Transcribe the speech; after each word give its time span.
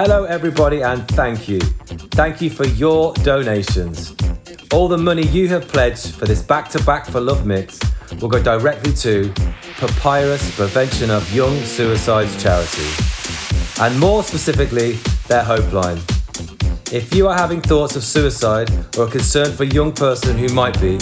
Hello, 0.00 0.24
everybody, 0.24 0.82
and 0.82 1.06
thank 1.08 1.48
you. 1.48 1.58
Thank 2.12 2.40
you 2.40 2.50
for 2.50 2.66
your 2.66 3.14
donations. 3.14 4.14
All 4.72 4.86
the 4.86 4.96
money 4.96 5.26
you 5.26 5.48
have 5.48 5.66
pledged 5.66 6.14
for 6.14 6.24
this 6.24 6.40
back 6.40 6.68
to 6.70 6.84
back 6.84 7.06
for 7.06 7.20
love 7.20 7.46
mix 7.46 7.80
will 8.20 8.28
go 8.28 8.42
directly 8.42 8.92
to 8.92 9.32
Papyrus 9.78 10.54
Prevention 10.54 11.10
of 11.10 11.34
Young 11.34 11.56
Suicides 11.64 12.40
charity, 12.42 12.86
and 13.80 13.98
more 13.98 14.22
specifically, 14.22 14.92
their 15.26 15.42
Hope 15.42 15.72
Line. 15.72 15.98
If 16.92 17.14
you 17.14 17.26
are 17.28 17.36
having 17.36 17.60
thoughts 17.60 17.96
of 17.96 18.04
suicide 18.04 18.70
or 18.96 19.04
are 19.04 19.10
concerned 19.10 19.54
for 19.54 19.64
a 19.64 19.66
young 19.66 19.92
person 19.92 20.38
who 20.38 20.48
might 20.48 20.80
be, 20.80 20.98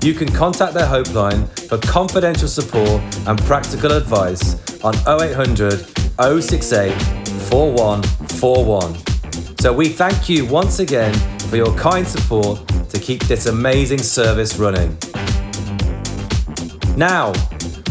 you 0.00 0.14
can 0.14 0.32
contact 0.32 0.74
their 0.74 0.86
Hope 0.86 1.12
Line 1.12 1.46
for 1.68 1.76
confidential 1.78 2.48
support 2.48 3.02
and 3.26 3.38
practical 3.42 3.92
advice 3.92 4.67
on 4.82 4.94
0800 5.06 5.86
068 6.42 6.92
4141. 7.48 8.94
So 9.60 9.72
we 9.72 9.88
thank 9.88 10.28
you 10.28 10.46
once 10.46 10.78
again 10.78 11.14
for 11.48 11.56
your 11.56 11.74
kind 11.76 12.06
support 12.06 12.66
to 12.90 12.98
keep 12.98 13.24
this 13.24 13.46
amazing 13.46 13.98
service 13.98 14.56
running. 14.56 14.96
Now, 16.96 17.32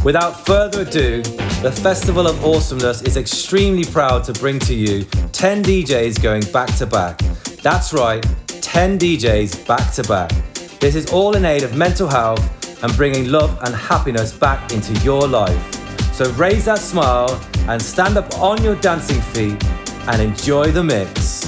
without 0.04 0.45
further 0.45 0.81
ado, 0.81 1.22
the 1.62 1.72
Festival 1.72 2.28
of 2.28 2.44
Awesomeness 2.45 3.02
is 3.02 3.17
extremely 3.17 3.84
proud 3.84 4.23
to 4.26 4.34
bring 4.34 4.59
to 4.59 4.73
you 4.73 5.04
10 5.31 5.64
DJs 5.64 6.22
going 6.22 6.44
back 6.52 6.73
to 6.78 6.86
back. 6.86 7.17
That's 7.64 7.94
right, 7.94 8.23
10 8.48 9.00
DJs 9.00 9.66
back 9.67 9.92
to 9.94 10.04
back. 10.04 10.31
This 10.80 10.95
is 10.95 11.12
all 11.12 11.36
in 11.36 11.45
aid 11.45 11.64
of 11.64 11.76
mental 11.76 12.08
health 12.08 12.84
and 12.84 12.95
bringing 12.95 13.31
love 13.31 13.58
and 13.64 13.73
happiness 13.73 14.31
back 14.31 14.72
into 14.72 14.94
your 15.04 15.28
life. 15.28 15.87
So 16.18 16.32
raise 16.32 16.66
that 16.66 16.80
smile 16.80 17.40
and 17.70 17.80
stand 17.80 18.18
up 18.18 18.40
on 18.40 18.64
your 18.64 18.74
dancing 18.78 19.22
feet 19.22 19.64
and 20.08 20.20
enjoy 20.20 20.72
the 20.72 20.84
mix. 20.84 21.47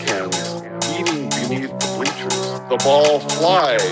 Americans 0.00 0.62
eating 0.98 1.28
beneath 1.30 1.70
the 1.78 1.94
bleachers. 1.96 2.60
The 2.68 2.80
ball 2.82 3.20
flies, 3.20 3.82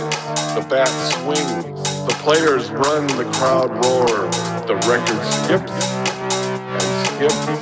the 0.54 0.66
bat 0.68 0.88
swings, 1.12 1.64
the 2.06 2.14
players 2.20 2.70
run, 2.70 3.06
the 3.06 3.30
crowd 3.34 3.70
roars, 3.84 4.36
the 4.66 4.74
record 4.88 5.22
skips 5.24 5.72
and 5.72 7.06
skips. 7.06 7.61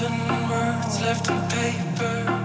Seven 0.00 0.48
words 0.48 1.00
left 1.02 1.30
on 1.30 1.46
paper. 1.50 2.39